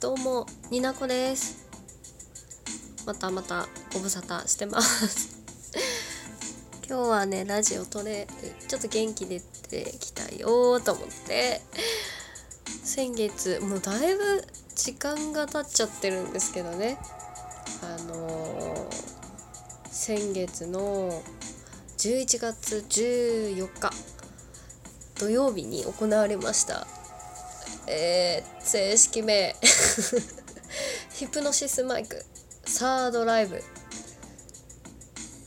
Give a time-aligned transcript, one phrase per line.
[0.00, 1.68] どうもになこです。
[3.04, 5.28] またまたご無沙汰してます。
[6.88, 8.26] 今日はねラジオ撮れ
[8.66, 11.60] ちょっと元気出てきたよと思って。
[12.82, 14.42] 先月もうだいぶ
[14.74, 16.96] 時間が経っちゃってるんですけどね。
[17.82, 18.88] あのー、
[19.90, 21.22] 先月の
[21.98, 23.92] 11月14日
[25.18, 26.86] 土曜日に行われました。
[27.92, 29.56] えー、正式名。
[31.12, 32.24] ヒプノシスマイク。
[32.64, 33.60] サードライブ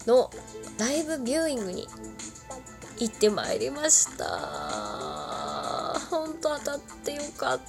[0.05, 0.29] の
[0.77, 1.87] ライブビューイングに
[2.99, 4.25] 行ってまいりました。
[6.09, 7.59] 本当当たってよかっ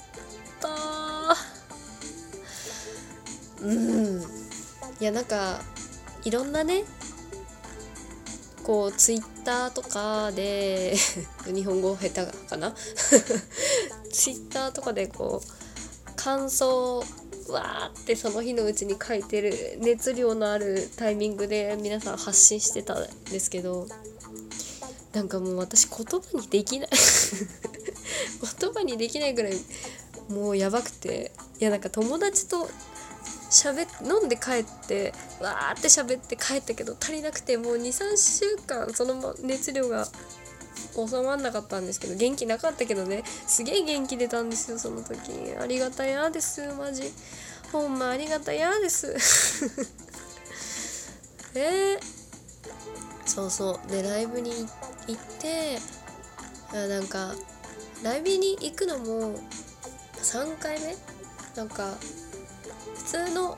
[0.59, 0.67] た。
[3.61, 4.21] うん。
[4.99, 5.61] いやなんか
[6.25, 6.83] いろんなね
[8.63, 10.95] こうツイッターとかで
[11.45, 12.75] 日本語下手かな？
[14.15, 16.99] ツイッターとかでこう感想
[17.49, 23.87] わーってその日のうちに書いてる熱量のあるタイミングで皆さん発信してたんですけど
[25.13, 26.89] なんかもう私言葉にできない。
[28.59, 29.53] 言葉にできないぐらい
[30.29, 32.69] もうやばくていやなんか友達と
[33.49, 40.07] 喋飲んで帰ってわーって喋って帰ったけど足りなくてもう23週間そのま熱量が
[40.95, 43.23] 収まんなかったんですけど元気なかったけどね。
[43.25, 45.55] すげえ元気出たんですよその時。
[45.59, 47.11] ありがたやですマジ。
[47.71, 49.15] ほんまありがたやです。
[51.55, 51.99] えー、
[53.25, 53.91] そうそう。
[53.91, 54.51] でライブに
[55.07, 55.79] 行って
[56.71, 57.33] あなんか
[58.03, 59.39] ライブに行くのも
[60.17, 60.95] 3回目？
[61.55, 61.95] なんか
[62.95, 63.57] 普通の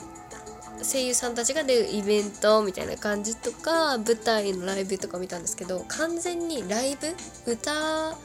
[0.83, 7.15] 声優さんたちが出るイベントみたいな感じとか舞台のライブとか見たんですけど完全にライブ
[7.51, 8.17] 歌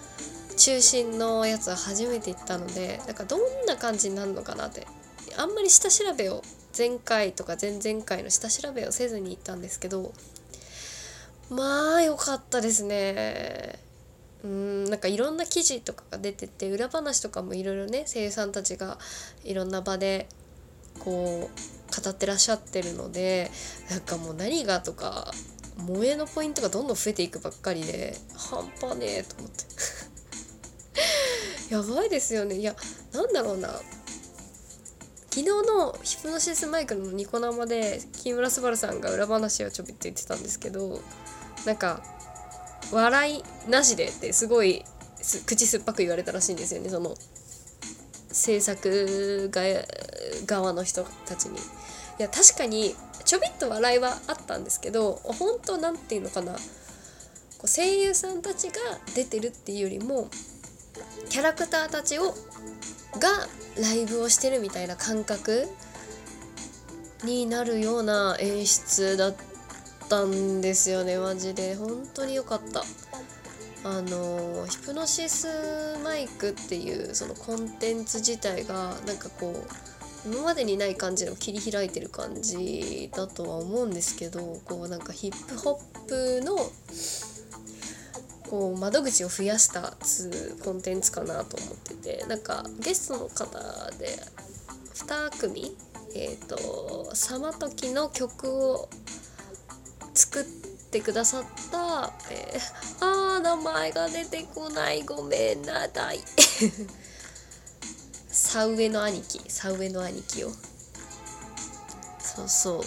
[0.56, 4.86] 中心のやつは初めて行ったのでなんかどんな感じになるのかなって
[5.36, 6.42] あんまり下調べを
[6.76, 10.12] 前回とか前々回の下調べをせずに行ったんですけど
[11.50, 13.78] まあ良かったですね。
[14.44, 18.98] うんなんかいろんな記事とかが出てて裏話とかもいろいろね声優さんたちが
[19.44, 20.26] いろんな場で
[20.98, 23.50] こう語ってらっしゃってるので
[23.90, 25.32] なんかもう何がとか
[25.86, 29.64] 萌えのポイントがどんどん増えていくばっかりで半端ねえと思って。
[31.74, 32.56] やばいですよね。
[32.56, 32.76] いや
[33.12, 33.80] なんだろうな。
[35.30, 41.00] 昨日のヒプノシスマイクのニコ生で木村昴さんが裏話をちょびっと言ってたんですけど
[41.64, 42.02] なんか
[42.92, 44.84] 笑いなしでってすごい
[45.46, 46.90] 口酸っぱく言われたらしいんですよね。
[46.90, 47.14] その
[48.30, 49.50] 制作
[50.44, 51.58] 側の人たちに。
[52.22, 52.94] いや確かに
[53.24, 56.52] ちょびっと笑いはあったんですけど本当なんていうのかな。
[56.52, 56.58] こ
[57.64, 58.74] う声優さんたちが
[59.16, 60.28] 出てるっていうよりも
[61.28, 62.26] キャラクターたちを
[63.18, 65.66] がライブをしてるみたいな感覚
[67.24, 69.34] になるような演出だっ
[70.08, 71.74] たんですよねマジで。
[71.74, 72.84] 本当に良かった。
[73.84, 79.91] あのヒプノシスマイクっていうそのコンテンツ自体がなんかこう
[80.26, 86.56] 今までにない感じの切り開いてる感じだとは思うんですけどこうなんかヒップホップの
[88.48, 93.58] こう窓口を増やしたつコンテンツかなと思っててなんかゲストの方
[93.98, 94.18] で
[94.94, 95.76] 2組
[96.14, 98.88] えっ、ー、と「さまとき」の曲を
[100.14, 100.44] 作っ
[100.90, 105.02] てくださった、えー、あー名前が出てこない。
[105.02, 106.20] ごめんなさい。
[108.32, 110.50] サウエの兄貴サウエの兄貴を。
[112.18, 112.82] そうそう。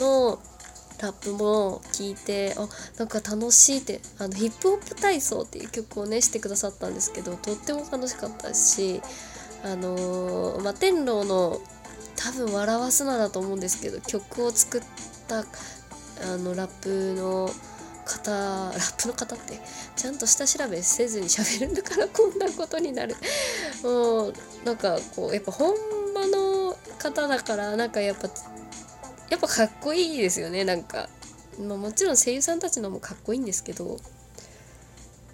[0.00, 0.38] の
[1.00, 9.02] ラップも聞いてあなんか楽しいってあのヒップホップ体操っていう曲をねしてくださったんですけどとっても楽しかったし
[9.64, 11.60] あのー、ま天狼の
[12.16, 14.82] 多分笑わすなだと思うんですけど曲を作っ
[15.26, 17.50] たあのラップの
[18.04, 19.60] 方ラップの方って
[19.96, 23.16] ちゃんと下調べせずに喋るんだからこんなことになる。
[23.82, 24.34] もう
[24.64, 25.74] なんかこうやっぱ本
[26.14, 28.28] 場の方だからなんかやっぱ
[29.30, 30.64] やっぱかっこいいですよね。
[30.64, 31.08] なんか、
[31.58, 33.98] まあ、もちろん声優さんたちのもかっこいいんですけど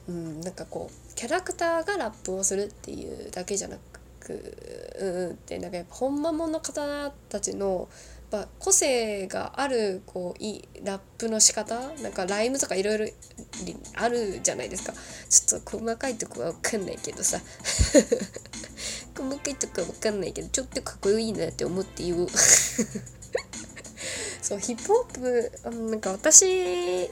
[0.08, 3.76] うんなんかこうキャラクターがラップをするっていうだけじゃな
[4.20, 7.88] くうんってなんかやっぱ本間の方たちの
[8.30, 13.06] ぱ個性があるこういいラップの仕方なんかライムとかいろいろ
[13.96, 14.92] あるじゃないですか。
[15.28, 17.40] ちょっと細かいとこは分かんないけどさ。
[19.16, 22.28] 細かいとこは分かんないけどちょっとかっこいいなって思って言う。
[24.42, 27.10] そうヒップホップあのなんか私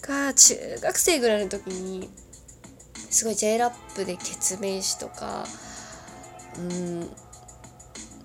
[0.00, 2.08] が中学生ぐらいの時に
[3.10, 5.46] すごい J ラップでケツメイシとか
[6.56, 7.10] うん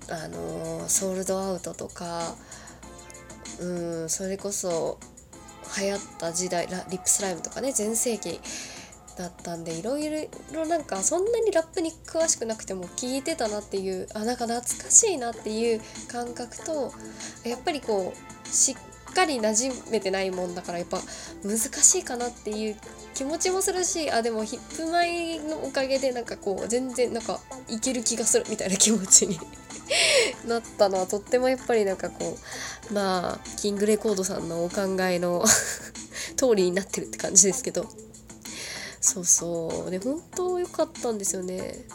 [0.09, 2.35] あのソールドアウトとか
[3.59, 3.65] う
[4.05, 4.99] んそれこそ
[5.79, 8.39] 流行った時代リップスライムとかね全盛期
[9.17, 10.09] だったんでいろい
[10.53, 15.81] ろなんかそんなにラップに詳しくなくても聞いてたなっていうあなんか懐かしいなっていう
[16.11, 16.91] 感覚と
[17.47, 20.99] やっぱりこうしっかり馴染めてないもんだからやっぱ
[21.43, 22.75] 難しいかなっていう
[23.13, 29.39] 気持ちもするしあでもヒップマイのおかげでなんかこう全然なんかいける気がするみたいな気持ちに
[30.47, 32.37] なったのはとってもやっぱりなんかこ
[32.89, 35.45] うまあキングレコードさんのお考えの
[36.35, 37.87] 通りになってるって感じですけど。
[39.01, 39.91] そうそう。
[39.91, 41.85] で本当良かったんですよね。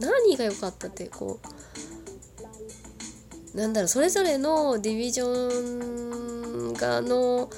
[0.00, 1.38] 何が良かったってこ
[3.54, 7.50] うなんだろうそれぞれのディビジョンがの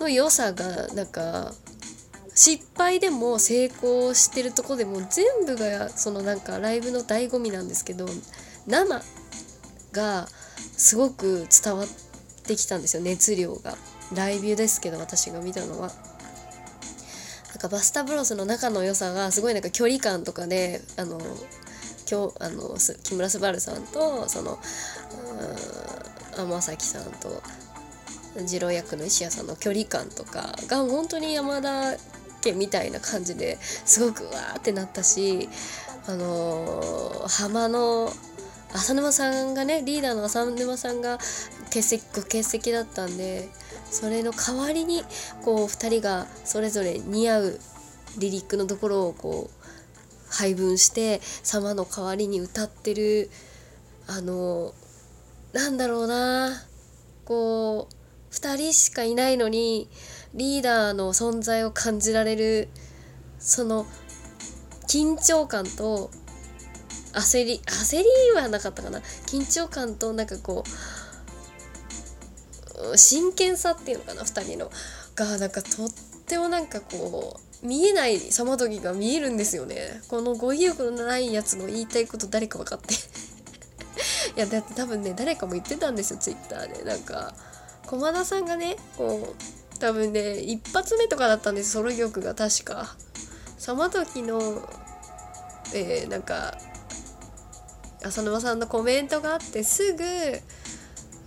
[0.00, 1.52] の良さがなんか
[2.34, 8.06] 失敗でも成功してるとこでも全部がそのなんかライブの醍醐味なんですけど
[8.66, 9.02] 生
[9.92, 10.26] が
[10.76, 11.86] すごく伝わっ
[12.44, 13.76] てきたんですよ熱量が
[14.14, 15.90] ライブですけど私が見たのは。
[17.50, 21.20] なんかバスタブロスの仲の良さがすごいなんか距離感とかであの
[22.10, 24.58] 今日あの木村昴さんとその
[26.36, 27.42] 天崎さんと
[28.46, 31.92] 次郎役の石屋さんの距離感とかが本当に山田
[32.42, 35.48] 家みたいな感じですごくわーってなったし
[36.06, 38.12] あのー、浜の
[38.74, 41.18] 浅沼さんがねリーダーの浅沼さんが
[41.66, 43.48] 欠席ご欠席だったんで
[43.90, 45.02] それの代わりに
[45.44, 47.60] こう2人がそれぞれ似合う
[48.18, 53.30] リリックのところをこう配分して様の代わりに歌ってる
[54.06, 54.72] あの
[55.52, 56.50] なんだろうな
[57.26, 59.88] こう2人しかいないのに
[60.34, 62.68] リーダーの存在を感じられる
[63.38, 63.86] その
[64.88, 66.10] 緊張感と
[67.12, 69.00] 焦り焦りはなかったかな。
[69.26, 70.64] 緊張感となんかこ
[72.92, 74.70] う真剣さっていうのかな2人の。
[75.14, 75.90] がなんかとっ
[76.26, 80.00] てもなんかこう見えない様時が見えるんですよね。
[80.08, 82.94] この語彙力のないやつの言いたいこと誰か分かって。
[84.36, 86.84] いやだって多分ね誰かも言ってたんですよツイッターで。
[86.84, 87.34] なんか
[87.86, 92.94] 駒田さんがねこう多分ね一発目とかだったんですソロ曲が確か。
[93.58, 94.40] その時の
[95.74, 96.56] えー、なんか
[98.04, 100.04] 浅沼さんのコメントがあってすぐ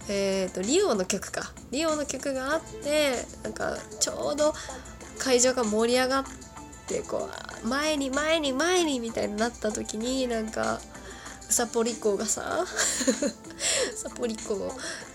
[0.08, 1.52] えーと、リオの曲か。
[1.72, 4.54] リオの曲があってなんかちょうど
[5.20, 6.24] 会場が盛り上がっ
[6.88, 7.30] てこ
[7.64, 10.80] う前に前に前にみたいになった時になんか
[11.50, 15.15] うさぽりこがさうさぽりこキャー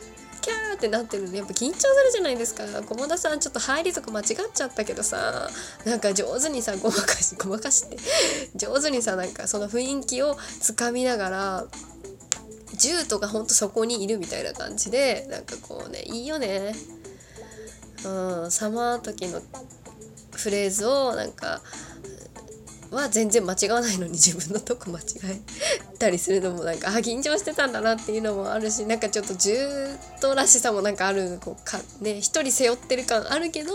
[0.81, 2.65] ってなってるんでやっぱ緊張するじゃないですか。
[2.82, 5.50] 駒田さんちょっと入りとか間違っちゃったけどさ
[5.85, 7.99] なんか上手にさごまかしごまかして。
[8.56, 11.67] 上手にさなんかその雰囲気をつかみながら
[12.75, 16.75] 銃とかほんとそこにいるみたいな感じでなんかこうねいいよね。
[18.03, 19.43] うんサマー時の
[20.32, 21.61] フレーズをなんか
[22.91, 25.41] は全然間違わないのに自分のとこ間違え
[26.00, 33.70] たりするのもなんかあ緊張してたんだなっていうのもあるしなんかちょっとジュートらしさもなんかあるこうかね一人背負ってる感あるけど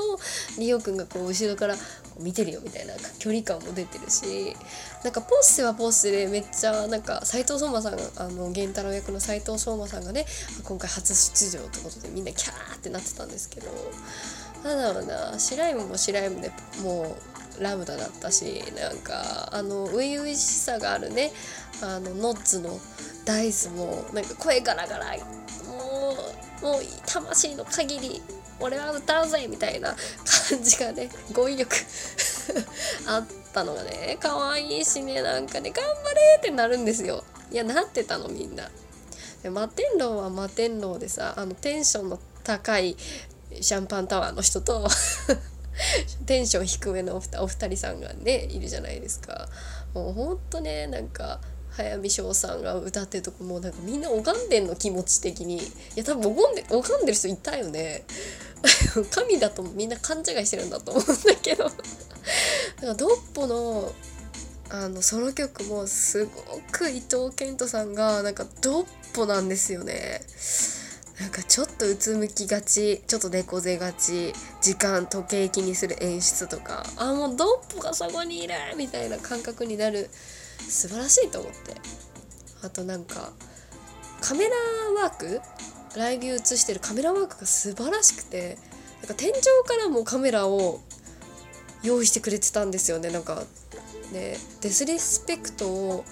[0.57, 1.75] リオくんがこう後ろから
[2.19, 4.56] 見てるよみたいな距離感も出てるし
[5.04, 10.26] なんかポッセはポッセでめっちゃなんか斎藤壮馬さんあの源太郎役の斎藤壮馬さんがね
[10.64, 13.68] 今回初出場ってことでみんなキャーってなってたんですけど
[14.64, 21.31] なんだろうなシライムもシライムでもうラムダだったしなんかあの初々しさがあるね。
[21.81, 22.80] あのノッツの
[23.26, 25.18] ダイスもなんか声ガラガラ
[25.68, 26.16] も
[26.62, 28.21] うもう魂の限り
[28.59, 29.94] 俺は歌うぜみたいな
[30.50, 31.76] 感じがね語彙力
[33.07, 37.24] あったのがね可愛いしねなんかね頑張れってなるんですよ。
[37.52, 38.69] いやなってたのみんな。
[39.44, 42.95] で摩天楼は摩天楼でさあのテンションの高い
[43.62, 44.88] シャンパンタワーの人と
[46.25, 49.47] テンション低めのお二人さんがねいるじゃないですか。
[49.94, 51.39] もうほんとねなんか
[51.69, 55.57] 早見翔さんが歌ってるとこもうなんかみんな拝んでんの気持ち的に。
[55.57, 55.61] い
[55.95, 58.04] や多分拝んで拝んでる人いたよね。
[59.11, 61.65] 神だとみんな勘違いしてるんだと思うんだけど。
[62.81, 63.94] だかドッポの
[64.69, 66.31] あのソロ曲もすご
[66.71, 70.21] く伊藤健人さんがなんかドッポなんですよね。
[71.19, 80.10] なんかちょっとうつむきがちちょっと猫背がち時間時計気にする演出とかあもうドッポがそこにいるみたいな感覚になる
[80.60, 81.76] 素晴らしいと思って。
[82.64, 83.31] あとなんか
[84.22, 84.56] カメラ
[85.04, 85.42] ワーク？
[85.95, 88.57] ライブ映してるカメラワークが素晴らしくて
[89.02, 89.42] なんか天井か
[89.78, 90.81] らもカメラを
[91.84, 93.12] 用意してくれてたんですよね。
[93.12, 93.44] なんか
[94.12, 96.04] ねデスリスペクトを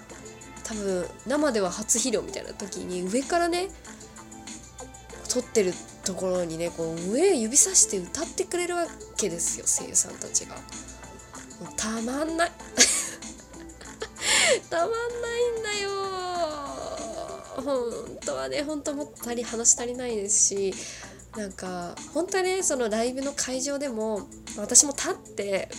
[0.63, 3.67] 多分生では初披露みたいな時に上からね
[5.33, 5.73] 撮ってる
[6.05, 8.85] ところにねこう上指さして歌ってくれるわ
[9.17, 10.53] けですよ声優さんたちが。
[10.55, 10.61] も
[11.71, 12.51] うたまんない
[14.69, 14.95] たまんな
[15.39, 15.89] いんだよ
[17.63, 17.91] 本
[18.23, 19.13] 当はね本当もっと
[19.43, 20.71] 話足りないですし
[21.35, 25.69] なんか本当はねそのライブの会場でも私も立って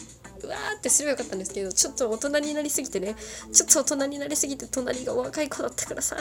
[0.44, 3.14] うわーってすればよかったんですけどちょっと大人になりすぎてね
[3.52, 6.16] ちょっと大人になりすぎて隣が若い子だったからさ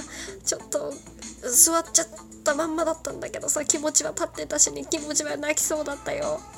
[0.46, 0.94] ちょっと
[1.50, 2.08] 座っちゃっ
[2.44, 6.40] たまんまだったんだけどさ気持ちは立ってたしね気持ちは泣きそうだったよ。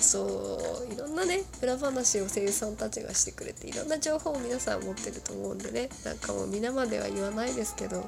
[0.00, 8.06] そういろんなね裏話を声優さんたちがしてくれていろんな情報を皆さん持ってると思うんでねなんかもう皆までは言わないですけど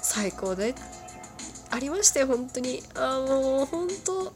[0.00, 0.74] 最高で
[1.70, 2.82] ありましたよ本当に。
[2.94, 4.32] あもう本当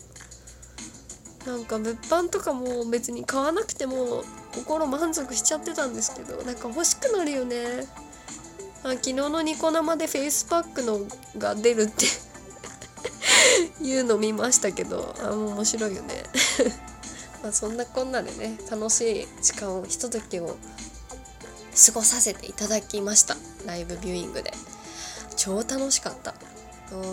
[1.46, 4.24] なんか物販とかも別に買わなくても
[4.54, 7.86] 心満足しちゃってたんですけどなんか欲しくなるよね。
[8.82, 11.00] あ昨日のニコ生でフェイスパックの
[11.38, 12.04] が出るって
[13.82, 16.22] いうの見ましたけどあもう面白いよね。
[17.42, 20.56] まあそんなこんなでね楽しい時間をひとときを
[21.86, 23.36] 過ごさせていただきました。
[23.66, 24.52] ライブビューイングで。
[25.36, 26.34] 超楽しかった。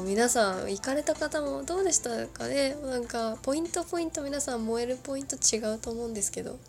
[0.06, 2.76] 皆さん行かれた方もどうでしたかね？
[2.84, 6.60] なんかポイントポイント皆さん燃えるポイント違うと思うんですけど。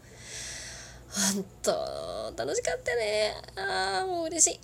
[1.35, 3.35] 本当楽しかったね。
[3.57, 4.61] あーもう嬉しい。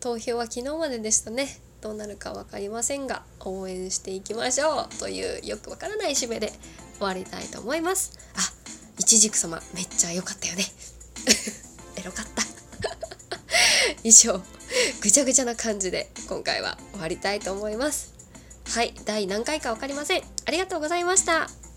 [0.00, 1.48] 投票は昨日まででしたね。
[1.80, 6.52] どうなるか分かりませんが応援していきましょうというよくわからない締めで
[6.98, 8.18] 終わりたいと思います。
[8.36, 8.40] あ
[8.98, 10.64] いちじく様めっちゃ良かったよね。
[11.96, 12.42] エロかった。
[14.04, 14.40] 以上。
[15.02, 18.14] ぐちゃぐちゃな感じで今回は終わりたいと思います。
[18.66, 20.22] はい第何回か分かりません。
[20.44, 21.67] ありがとうございました。